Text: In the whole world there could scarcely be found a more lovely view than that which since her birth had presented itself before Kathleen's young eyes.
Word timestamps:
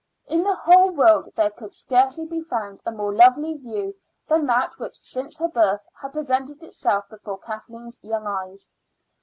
In 0.25 0.43
the 0.43 0.55
whole 0.55 0.89
world 0.89 1.29
there 1.35 1.51
could 1.51 1.75
scarcely 1.75 2.25
be 2.25 2.41
found 2.41 2.81
a 2.87 2.91
more 2.91 3.13
lovely 3.13 3.53
view 3.55 3.93
than 4.27 4.47
that 4.47 4.79
which 4.79 4.99
since 5.03 5.37
her 5.37 5.47
birth 5.47 5.85
had 6.01 6.11
presented 6.13 6.63
itself 6.63 7.07
before 7.07 7.37
Kathleen's 7.37 7.99
young 8.01 8.25
eyes. 8.25 8.71